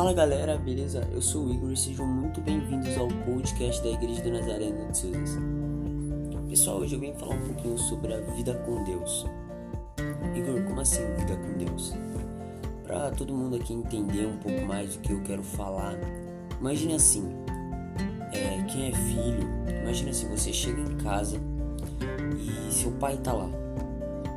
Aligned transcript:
Fala 0.00 0.14
galera, 0.14 0.56
beleza? 0.56 1.06
Eu 1.12 1.20
sou 1.20 1.44
o 1.44 1.52
Igor 1.52 1.72
e 1.72 1.76
sejam 1.76 2.06
muito 2.06 2.40
bem-vindos 2.40 2.96
ao 2.96 3.06
podcast 3.06 3.82
da 3.82 3.90
Igreja 3.90 4.22
do 4.22 4.30
Nazareno 4.30 4.90
de 4.90 4.96
Suzas. 4.96 5.38
Pessoal, 6.48 6.78
hoje 6.78 6.94
eu 6.94 7.00
venho 7.00 7.14
falar 7.16 7.34
um 7.34 7.48
pouquinho 7.48 7.76
sobre 7.76 8.14
a 8.14 8.20
vida 8.32 8.54
com 8.64 8.82
Deus. 8.82 9.26
Igor, 10.34 10.62
como 10.62 10.80
assim 10.80 11.02
vida 11.18 11.36
com 11.36 11.52
Deus? 11.58 11.92
Para 12.82 13.10
todo 13.10 13.34
mundo 13.34 13.56
aqui 13.56 13.74
entender 13.74 14.24
um 14.26 14.38
pouco 14.38 14.64
mais 14.64 14.96
do 14.96 15.02
que 15.02 15.12
eu 15.12 15.20
quero 15.20 15.42
falar, 15.42 15.98
imagine 16.58 16.94
assim: 16.94 17.30
é, 18.32 18.62
quem 18.72 18.88
é 18.88 18.92
filho, 18.92 19.46
imagine 19.82 20.12
assim, 20.12 20.28
você 20.28 20.50
chega 20.50 20.80
em 20.80 20.96
casa 20.96 21.36
e 22.38 22.72
seu 22.72 22.90
pai 22.92 23.18
tá 23.18 23.34
lá. 23.34 23.50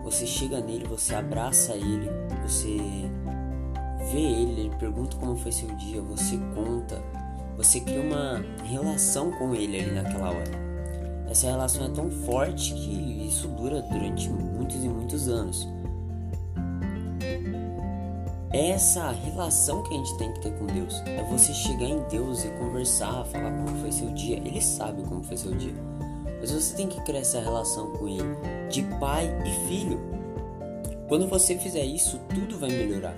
Você 0.03 0.25
chega 0.25 0.59
nele, 0.59 0.83
você 0.83 1.15
abraça 1.15 1.73
ele, 1.73 2.09
você 2.45 3.09
vê 4.11 4.19
ele, 4.19 4.61
ele 4.61 4.75
pergunta 4.77 5.17
como 5.17 5.35
foi 5.35 5.51
seu 5.51 5.69
dia, 5.75 6.01
você 6.01 6.37
conta, 6.55 7.01
você 7.57 7.79
cria 7.79 8.01
uma 8.01 8.43
relação 8.63 9.31
com 9.31 9.53
ele 9.53 9.79
ali 9.79 9.91
naquela 9.91 10.29
hora. 10.29 10.63
Essa 11.29 11.47
relação 11.47 11.85
é 11.85 11.89
tão 11.89 12.11
forte 12.11 12.73
que 12.73 13.27
isso 13.27 13.47
dura 13.47 13.81
durante 13.81 14.29
muitos 14.29 14.83
e 14.83 14.87
muitos 14.87 15.27
anos. 15.27 15.67
Essa 18.53 19.09
relação 19.09 19.81
que 19.81 19.95
a 19.95 19.97
gente 19.97 20.15
tem 20.17 20.31
que 20.31 20.41
ter 20.41 20.51
com 20.59 20.67
Deus 20.67 21.01
é 21.07 21.23
você 21.23 21.51
chegar 21.51 21.87
em 21.87 22.03
Deus 22.07 22.45
e 22.45 22.49
conversar, 22.49 23.25
falar 23.25 23.51
como 23.51 23.79
foi 23.79 23.91
seu 23.91 24.11
dia. 24.11 24.37
Ele 24.37 24.61
sabe 24.61 25.01
como 25.01 25.23
foi 25.23 25.37
seu 25.37 25.53
dia. 25.53 25.73
Mas 26.39 26.51
você 26.51 26.75
tem 26.75 26.87
que 26.87 27.01
criar 27.01 27.21
essa 27.21 27.39
relação 27.39 27.93
com 27.93 28.07
ele, 28.07 28.37
de 28.69 28.83
pai 28.99 29.27
e 29.43 29.67
filho. 29.67 29.99
Quando 31.07 31.27
você 31.27 31.57
fizer 31.57 31.83
isso, 31.83 32.19
tudo 32.29 32.59
vai 32.59 32.69
melhorar. 32.69 33.15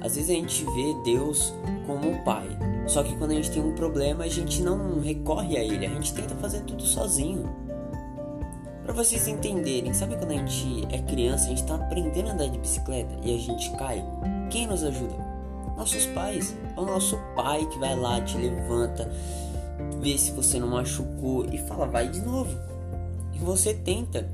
Às 0.00 0.16
vezes 0.16 0.30
a 0.30 0.34
gente 0.34 0.64
vê 0.64 0.94
Deus 1.04 1.52
como 1.86 2.10
um 2.10 2.24
pai, 2.24 2.48
só 2.86 3.02
que 3.02 3.14
quando 3.16 3.32
a 3.32 3.34
gente 3.34 3.50
tem 3.50 3.62
um 3.62 3.74
problema, 3.74 4.24
a 4.24 4.28
gente 4.28 4.62
não 4.62 5.00
recorre 5.00 5.56
a 5.56 5.62
ele, 5.62 5.84
a 5.84 5.90
gente 5.90 6.14
tenta 6.14 6.34
fazer 6.36 6.60
tudo 6.60 6.82
sozinho. 6.82 7.48
Para 8.82 8.94
vocês 8.94 9.28
entenderem, 9.28 9.92
sabe 9.92 10.16
quando 10.16 10.30
a 10.30 10.34
gente 10.34 10.86
é 10.90 10.98
criança, 11.02 11.46
a 11.46 11.48
gente 11.50 11.64
tá 11.64 11.74
aprendendo 11.74 12.30
a 12.30 12.32
andar 12.32 12.48
de 12.48 12.58
bicicleta 12.58 13.14
e 13.22 13.34
a 13.34 13.38
gente 13.38 13.70
cai? 13.76 14.04
Quem 14.48 14.66
nos 14.66 14.82
ajuda? 14.82 15.14
Nossos 15.76 16.06
pais. 16.06 16.56
É 16.76 16.80
o 16.80 16.84
nosso 16.84 17.16
pai 17.36 17.64
que 17.66 17.78
vai 17.78 17.94
lá, 17.94 18.20
te 18.20 18.36
levanta, 18.36 19.10
vê 20.00 20.16
se 20.18 20.32
você 20.32 20.58
não 20.58 20.68
machucou 20.68 21.46
e 21.52 21.58
fala, 21.58 21.86
vai 21.86 22.08
de 22.08 22.20
novo. 22.20 22.50
E 23.34 23.38
você 23.38 23.74
tenta. 23.74 24.28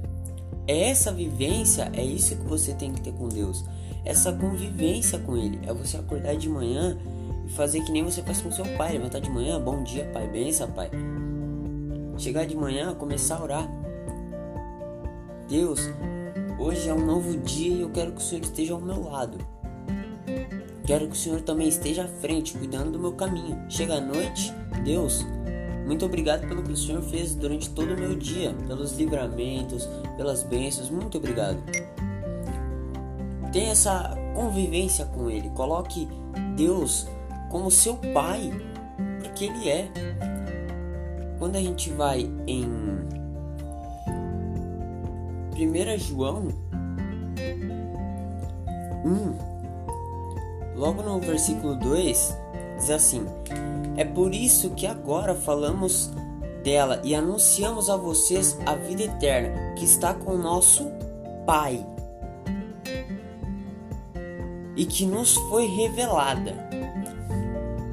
É 0.69 0.91
essa 0.91 1.12
vivência, 1.12 1.91
é 1.92 2.03
isso 2.03 2.34
que 2.36 2.45
você 2.45 2.73
tem 2.73 2.92
que 2.92 3.01
ter 3.01 3.12
com 3.12 3.28
Deus 3.28 3.64
essa 4.06 4.32
convivência 4.32 5.18
com 5.18 5.36
ele. 5.36 5.58
É 5.66 5.74
você 5.74 5.96
acordar 5.96 6.36
de 6.36 6.48
manhã 6.48 6.96
e 7.44 7.50
fazer 7.50 7.82
que 7.82 7.90
nem 7.90 8.04
você 8.04 8.22
faz 8.22 8.40
com 8.40 8.50
seu 8.50 8.64
pai. 8.76 8.92
Levantar 8.92 9.20
de 9.20 9.28
manhã, 9.28 9.60
bom 9.60 9.82
dia, 9.82 10.08
pai, 10.12 10.28
benção, 10.28 10.70
pai. 10.70 10.88
Chegar 12.16 12.46
de 12.46 12.56
manhã, 12.56 12.94
começar 12.94 13.36
a 13.36 13.42
orar. 13.42 13.70
Deus, 15.48 15.90
hoje 16.58 16.88
é 16.88 16.94
um 16.94 17.04
novo 17.04 17.36
dia 17.38 17.74
e 17.74 17.80
eu 17.82 17.90
quero 17.90 18.12
que 18.12 18.18
o 18.18 18.24
Senhor 18.24 18.42
esteja 18.42 18.74
ao 18.74 18.80
meu 18.80 19.02
lado. 19.02 19.38
Quero 20.86 21.08
que 21.08 21.14
o 21.14 21.18
Senhor 21.18 21.40
também 21.40 21.68
esteja 21.68 22.04
à 22.04 22.08
frente, 22.08 22.56
cuidando 22.56 22.92
do 22.92 22.98
meu 22.98 23.12
caminho. 23.12 23.60
Chega 23.68 23.94
à 23.94 24.00
noite, 24.00 24.54
Deus, 24.84 25.27
muito 25.84 26.04
obrigado 26.06 26.46
pelo 26.48 26.62
que 26.62 26.72
o 26.72 26.77
Senhor 26.77 27.02
fez 27.02 27.34
durante 27.34 27.70
todo 27.70 27.92
o 27.92 27.98
meu 27.98 28.14
dia, 28.14 28.54
pelos 28.68 28.96
livramentos, 28.96 29.88
pelas 30.16 30.44
bênçãos. 30.44 30.90
Muito 30.90 31.18
obrigado. 31.18 31.60
Tenha 33.56 33.72
essa 33.72 34.14
convivência 34.34 35.06
com 35.06 35.30
Ele. 35.30 35.48
Coloque 35.48 36.06
Deus 36.54 37.08
como 37.50 37.70
seu 37.70 37.96
Pai, 38.12 38.52
porque 39.18 39.46
Ele 39.46 39.70
é. 39.70 39.88
Quando 41.39 41.56
a 41.56 41.61
gente 41.61 41.89
vai 41.89 42.30
em 42.46 42.66
1 45.56 45.98
João 45.98 46.48
1, 49.06 50.77
logo 50.77 51.02
no 51.02 51.18
versículo 51.18 51.77
2, 51.77 52.36
diz 52.77 52.90
assim: 52.90 53.24
É 53.96 54.05
por 54.05 54.34
isso 54.34 54.68
que 54.72 54.86
agora 54.86 55.34
falamos 55.34 56.12
dela 56.62 57.00
e 57.02 57.14
anunciamos 57.14 57.89
a 57.89 57.96
vocês 57.96 58.58
a 58.66 58.74
vida 58.74 59.05
eterna 59.05 59.72
que 59.77 59.86
está 59.86 60.12
com 60.12 60.36
nosso 60.36 60.90
Pai 61.46 61.95
e 64.77 64.85
que 64.85 65.07
nos 65.07 65.35
foi 65.35 65.67
revelada. 65.67 66.55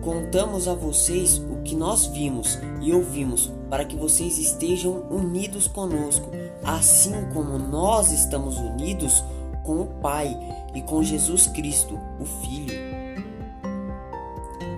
Contamos 0.01 0.67
a 0.67 0.73
vocês 0.73 1.37
o 1.37 1.61
que 1.63 1.75
nós 1.75 2.07
vimos 2.07 2.59
e 2.81 2.91
ouvimos, 2.91 3.49
para 3.69 3.85
que 3.85 3.95
vocês 3.95 4.37
estejam 4.37 5.05
unidos 5.09 5.67
conosco, 5.67 6.29
assim 6.63 7.13
como 7.33 7.57
nós 7.57 8.11
estamos 8.11 8.57
unidos 8.57 9.23
com 9.63 9.81
o 9.81 9.87
Pai 10.01 10.37
e 10.75 10.81
com 10.81 11.01
Jesus 11.01 11.47
Cristo, 11.47 11.97
o 12.19 12.25
Filho. 12.25 12.73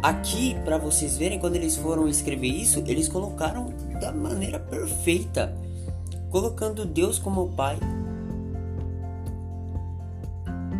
Aqui, 0.04 0.56
para 0.64 0.78
vocês 0.78 1.18
verem, 1.18 1.40
quando 1.40 1.56
eles 1.56 1.76
foram 1.76 2.08
escrever 2.08 2.48
isso, 2.48 2.84
eles 2.86 3.08
colocaram 3.08 3.74
da 4.00 4.12
maneira 4.12 4.60
perfeita, 4.60 5.58
colocando 6.30 6.86
Deus 6.86 7.18
como 7.18 7.46
o 7.46 7.50
Pai 7.50 7.80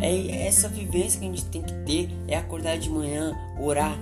é 0.00 0.46
essa 0.46 0.68
vivência 0.68 1.20
que 1.20 1.26
a 1.26 1.28
gente 1.28 1.44
tem 1.46 1.62
que 1.62 1.72
ter, 1.84 2.08
é 2.28 2.36
acordar 2.36 2.78
de 2.78 2.90
manhã, 2.90 3.36
orar 3.60 3.98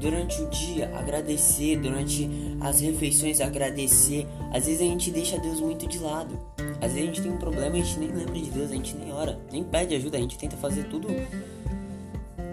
durante 0.00 0.40
o 0.42 0.50
dia, 0.50 0.90
agradecer 0.96 1.78
durante 1.78 2.28
as 2.60 2.80
refeições, 2.80 3.40
agradecer. 3.40 4.26
Às 4.52 4.66
vezes 4.66 4.80
a 4.80 4.84
gente 4.84 5.10
deixa 5.10 5.38
Deus 5.38 5.60
muito 5.60 5.86
de 5.86 5.98
lado. 5.98 6.38
Às 6.80 6.92
vezes 6.92 7.02
a 7.02 7.06
gente 7.06 7.22
tem 7.22 7.32
um 7.32 7.38
problema, 7.38 7.76
a 7.76 7.78
gente 7.78 7.98
nem 7.98 8.08
lembra 8.08 8.34
de 8.34 8.50
Deus, 8.50 8.70
a 8.70 8.74
gente 8.74 8.94
nem 8.96 9.12
ora, 9.12 9.38
nem 9.50 9.64
pede 9.64 9.94
ajuda, 9.94 10.18
a 10.18 10.20
gente 10.20 10.36
tenta 10.36 10.56
fazer 10.56 10.84
tudo 10.84 11.08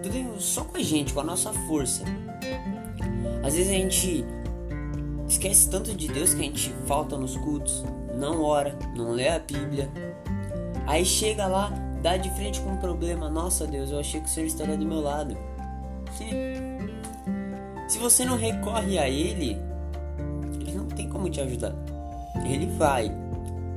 tudo 0.01 0.41
só 0.41 0.63
com 0.63 0.77
a 0.77 0.81
gente, 0.81 1.13
com 1.13 1.19
a 1.19 1.23
nossa 1.23 1.53
força. 1.53 2.03
Às 3.43 3.55
vezes 3.55 3.69
a 3.69 3.75
gente 3.75 4.25
esquece 5.27 5.69
tanto 5.69 5.93
de 5.93 6.07
Deus 6.07 6.33
que 6.33 6.41
a 6.41 6.43
gente 6.43 6.73
falta 6.85 7.17
nos 7.17 7.37
cultos, 7.37 7.83
não 8.15 8.41
ora, 8.43 8.77
não 8.95 9.11
lê 9.11 9.29
a 9.29 9.39
Bíblia. 9.39 9.89
Aí 10.85 11.05
chega 11.05 11.47
lá, 11.47 11.71
dá 12.01 12.17
de 12.17 12.29
frente 12.31 12.59
com 12.61 12.71
um 12.71 12.77
problema. 12.77 13.29
Nossa 13.29 13.67
Deus, 13.67 13.91
eu 13.91 13.99
achei 13.99 14.19
que 14.19 14.27
o 14.27 14.29
Senhor 14.29 14.47
estaria 14.47 14.77
do 14.77 14.85
meu 14.85 14.99
lado. 14.99 15.37
Se 17.87 17.97
você 17.99 18.25
não 18.25 18.37
recorre 18.37 18.97
a 18.97 19.07
Ele, 19.07 19.57
Ele 20.59 20.71
não 20.73 20.87
tem 20.87 21.07
como 21.07 21.29
te 21.29 21.39
ajudar. 21.39 21.73
Ele 22.45 22.65
vai. 22.77 23.11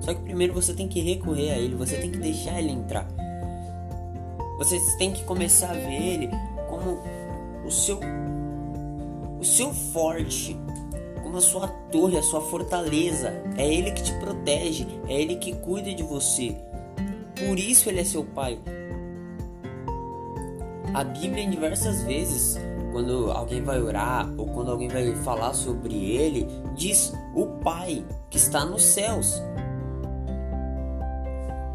Só 0.00 0.14
que 0.14 0.22
primeiro 0.22 0.52
você 0.52 0.72
tem 0.74 0.88
que 0.88 1.00
recorrer 1.00 1.50
a 1.50 1.58
Ele, 1.58 1.74
você 1.74 1.96
tem 1.96 2.10
que 2.10 2.18
deixar 2.18 2.58
Ele 2.58 2.70
entrar. 2.70 3.06
Você 4.58 4.78
tem 4.98 5.12
que 5.12 5.24
começar 5.24 5.70
a 5.70 5.74
ver 5.74 6.02
Ele 6.02 6.30
como 6.68 7.00
o 7.66 7.70
seu, 7.70 7.98
o 9.40 9.44
seu 9.44 9.72
forte, 9.72 10.56
como 11.22 11.36
a 11.36 11.40
sua 11.40 11.68
torre, 11.68 12.16
a 12.16 12.22
sua 12.22 12.40
fortaleza. 12.40 13.32
É 13.56 13.66
Ele 13.66 13.90
que 13.92 14.02
te 14.02 14.12
protege, 14.14 14.86
é 15.08 15.20
Ele 15.20 15.36
que 15.36 15.54
cuida 15.54 15.92
de 15.92 16.02
você. 16.02 16.56
Por 17.36 17.58
isso 17.58 17.88
ele 17.88 18.00
é 18.00 18.04
seu 18.04 18.24
pai. 18.24 18.58
A 20.94 21.02
Bíblia, 21.02 21.42
em 21.42 21.50
diversas 21.50 22.02
vezes, 22.02 22.56
quando 22.92 23.32
alguém 23.32 23.60
vai 23.60 23.82
orar 23.82 24.32
ou 24.38 24.46
quando 24.46 24.70
alguém 24.70 24.86
vai 24.86 25.12
falar 25.16 25.52
sobre 25.52 26.12
ele, 26.12 26.46
diz 26.76 27.12
o 27.34 27.46
Pai 27.64 28.04
que 28.30 28.36
está 28.36 28.64
nos 28.64 28.84
céus. 28.84 29.42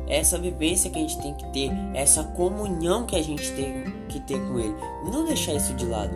Essa 0.08 0.40
vivência 0.40 0.90
que 0.90 0.98
a 0.98 1.02
gente 1.02 1.22
tem 1.22 1.34
que 1.34 1.46
ter, 1.52 1.70
essa 1.94 2.24
comunhão 2.24 3.06
que 3.06 3.18
a 3.18 3.22
gente 3.22 3.52
tem 3.52 3.84
que 4.08 4.22
ter 4.22 4.40
com 4.48 4.58
ele, 4.58 4.74
não 5.12 5.26
deixar 5.26 5.54
isso 5.54 5.74
de 5.74 5.86
lado. 5.86 6.16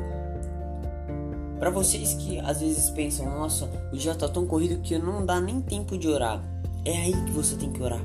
Para 1.60 1.70
vocês 1.70 2.14
que 2.14 2.40
às 2.40 2.62
vezes 2.62 2.90
pensam, 2.90 3.26
nossa, 3.26 3.70
o 3.92 3.98
dia 3.98 4.16
tá 4.16 4.30
tão 4.30 4.48
corrido 4.48 4.82
que 4.82 4.98
não 4.98 5.26
dá 5.26 5.42
nem 5.42 5.60
tempo 5.60 5.98
de 5.98 6.08
orar, 6.08 6.42
é 6.86 6.98
aí 6.98 7.12
que 7.26 7.32
você 7.32 7.58
tem 7.58 7.72
que 7.72 7.84
orar 7.84 8.02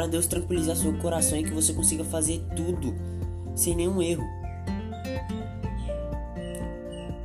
para 0.00 0.06
Deus 0.06 0.26
tranquilizar 0.26 0.74
seu 0.76 0.94
coração 0.94 1.36
e 1.36 1.44
que 1.44 1.52
você 1.52 1.74
consiga 1.74 2.02
fazer 2.04 2.42
tudo 2.56 2.94
sem 3.54 3.76
nenhum 3.76 4.00
erro. 4.00 4.24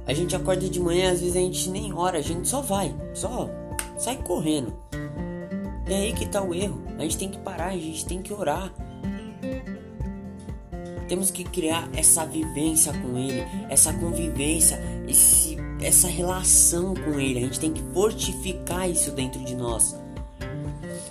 A 0.05 0.13
gente 0.13 0.35
acorda 0.35 0.67
de 0.67 0.77
manhã, 0.77 1.13
às 1.13 1.21
vezes 1.21 1.37
a 1.37 1.39
gente 1.39 1.69
nem 1.69 1.93
ora, 1.93 2.17
a 2.17 2.21
gente 2.21 2.45
só 2.45 2.59
vai, 2.59 2.93
só 3.13 3.49
sai 3.97 4.17
correndo. 4.17 4.73
É 5.85 5.95
aí 5.95 6.13
que 6.13 6.27
tá 6.27 6.41
o 6.41 6.53
erro. 6.53 6.81
A 6.97 7.03
gente 7.03 7.17
tem 7.17 7.29
que 7.29 7.37
parar, 7.37 7.67
a 7.67 7.77
gente 7.77 8.05
tem 8.05 8.21
que 8.21 8.33
orar. 8.33 8.73
Temos 11.07 11.31
que 11.31 11.45
criar 11.45 11.89
essa 11.93 12.25
vivência 12.25 12.91
com 12.91 13.17
Ele, 13.17 13.41
essa 13.69 13.93
convivência, 13.93 14.77
esse, 15.07 15.55
essa 15.81 16.09
relação 16.09 16.93
com 16.93 17.21
Ele. 17.21 17.39
A 17.39 17.43
gente 17.43 17.59
tem 17.59 17.71
que 17.71 17.81
fortificar 17.93 18.89
isso 18.89 19.11
dentro 19.11 19.41
de 19.45 19.55
nós. 19.55 19.95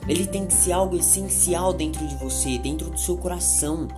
Ele 0.09 0.27
tem 0.27 0.47
que 0.47 0.53
ser 0.53 0.73
algo 0.73 0.97
essencial 0.97 1.73
dentro 1.73 2.07
de 2.07 2.17
você, 2.17 2.59
dentro 2.59 2.91
do 2.91 2.99
seu 2.99 3.17
coração. 3.17 3.89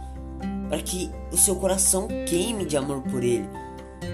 para 0.68 0.82
que 0.82 1.10
o 1.32 1.36
seu 1.36 1.54
coração 1.56 2.08
queime 2.26 2.64
de 2.64 2.76
amor 2.76 3.00
por 3.02 3.22
Ele. 3.22 3.48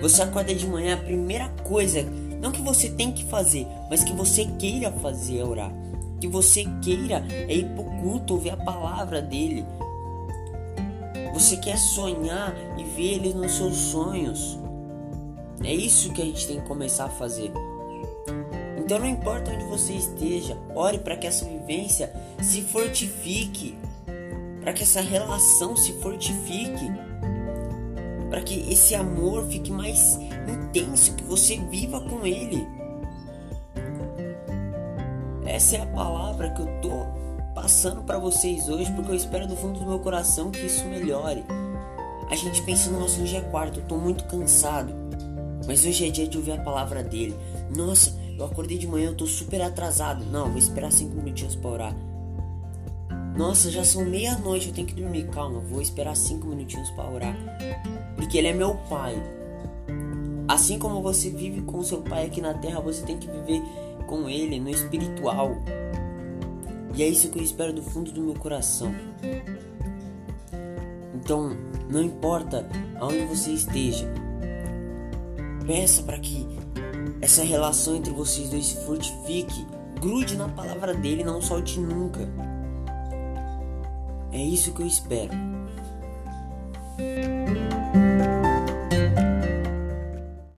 Você 0.02 0.22
acorda 0.22 0.54
de 0.54 0.66
manhã, 0.66 0.94
a 0.94 0.98
primeira 0.98 1.48
coisa, 1.64 2.02
não 2.42 2.52
que 2.52 2.60
você 2.60 2.90
tem 2.90 3.12
que 3.12 3.24
fazer, 3.24 3.66
mas 3.88 4.04
que 4.04 4.12
você 4.12 4.44
queira 4.58 4.90
fazer 4.92 5.38
é 5.38 5.44
orar. 5.44 5.72
Que 6.20 6.28
você 6.28 6.66
queira 6.82 7.24
é 7.30 7.54
ir 7.54 7.66
pro 7.70 7.84
culto, 7.84 8.34
ouvir 8.34 8.50
a 8.50 8.56
palavra 8.56 9.22
dele. 9.22 9.64
Você 11.32 11.56
quer 11.56 11.78
sonhar 11.78 12.54
e 12.76 12.84
ver 12.84 13.14
ele 13.14 13.32
nos 13.32 13.52
seus 13.52 13.76
sonhos. 13.76 14.58
É 15.64 15.72
isso 15.72 16.12
que 16.12 16.20
a 16.20 16.24
gente 16.24 16.46
tem 16.46 16.60
que 16.60 16.66
começar 16.66 17.06
a 17.06 17.10
fazer. 17.10 17.52
Então 18.84 18.98
não 18.98 19.08
importa 19.08 19.52
onde 19.52 19.64
você 19.64 19.92
esteja, 19.92 20.58
ore 20.74 20.98
para 20.98 21.16
que 21.16 21.26
essa 21.26 21.44
vivência 21.44 22.12
se 22.42 22.62
fortifique, 22.62 23.78
para 24.60 24.72
que 24.72 24.82
essa 24.82 25.00
relação 25.00 25.76
se 25.76 25.92
fortifique, 26.00 26.90
para 28.28 28.42
que 28.42 28.72
esse 28.72 28.96
amor 28.96 29.46
fique 29.46 29.70
mais 29.70 30.18
intenso, 30.48 31.14
que 31.14 31.22
você 31.22 31.58
viva 31.58 32.00
com 32.00 32.26
ele. 32.26 32.66
Essa 35.46 35.76
é 35.76 35.82
a 35.82 35.86
palavra 35.86 36.50
que 36.50 36.62
eu 36.62 36.80
tô 36.80 37.06
passando 37.54 38.02
para 38.02 38.18
vocês 38.18 38.68
hoje, 38.68 38.90
porque 38.92 39.12
eu 39.12 39.16
espero 39.16 39.46
do 39.46 39.54
fundo 39.54 39.78
do 39.78 39.86
meu 39.86 40.00
coração 40.00 40.50
que 40.50 40.66
isso 40.66 40.84
melhore. 40.86 41.44
A 42.28 42.34
gente 42.34 42.62
pensa, 42.62 42.90
nossa, 42.90 43.20
hoje 43.22 43.36
é 43.36 43.42
quarto, 43.42 43.78
eu 43.78 43.86
tô 43.86 43.96
muito 43.96 44.24
cansado. 44.24 44.92
Mas 45.66 45.84
hoje 45.86 46.08
é 46.08 46.10
dia 46.10 46.26
de 46.26 46.36
ouvir 46.36 46.52
a 46.52 46.62
palavra 46.62 47.02
dele. 47.02 47.36
Nossa, 47.70 48.21
eu 48.42 48.46
acordei 48.46 48.76
de 48.76 48.88
manhã, 48.88 49.10
eu 49.10 49.14
tô 49.14 49.26
super 49.26 49.62
atrasado. 49.62 50.24
Não, 50.24 50.48
vou 50.48 50.58
esperar 50.58 50.90
cinco 50.90 51.14
minutinhos 51.14 51.54
para 51.54 51.70
orar. 51.70 51.96
Nossa, 53.36 53.70
já 53.70 53.84
são 53.84 54.04
meia-noite, 54.04 54.68
eu 54.68 54.74
tenho 54.74 54.86
que 54.86 54.94
dormir. 54.94 55.28
Calma, 55.28 55.60
vou 55.60 55.80
esperar 55.80 56.16
cinco 56.16 56.48
minutinhos 56.48 56.90
para 56.90 57.08
orar. 57.08 57.36
Porque 58.16 58.36
ele 58.36 58.48
é 58.48 58.52
meu 58.52 58.74
pai. 58.90 59.14
Assim 60.48 60.78
como 60.78 61.00
você 61.00 61.30
vive 61.30 61.62
com 61.62 61.82
seu 61.84 62.02
pai 62.02 62.26
aqui 62.26 62.40
na 62.40 62.52
terra, 62.52 62.80
você 62.80 63.02
tem 63.02 63.16
que 63.16 63.30
viver 63.30 63.62
com 64.06 64.28
ele 64.28 64.58
no 64.58 64.68
espiritual. 64.68 65.56
E 66.94 67.02
é 67.02 67.08
isso 67.08 67.30
que 67.30 67.38
eu 67.38 67.42
espero 67.42 67.72
do 67.72 67.82
fundo 67.82 68.10
do 68.10 68.22
meu 68.22 68.34
coração. 68.34 68.92
Então, 71.14 71.56
não 71.88 72.02
importa 72.02 72.68
aonde 72.98 73.24
você 73.24 73.52
esteja, 73.52 74.12
peça 75.64 76.02
para 76.02 76.18
que 76.18 76.61
essa 77.22 77.44
relação 77.44 77.94
entre 77.94 78.12
vocês 78.12 78.50
dois 78.50 78.66
se 78.66 78.84
fortifique. 78.84 79.64
Grude 80.00 80.36
na 80.36 80.48
palavra 80.48 80.92
dele, 80.92 81.22
não 81.22 81.40
solte 81.40 81.78
nunca. 81.78 82.28
É 84.32 84.42
isso 84.42 84.74
que 84.74 84.82
eu 84.82 84.86
espero. 84.86 85.30